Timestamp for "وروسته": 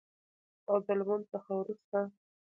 1.55-1.99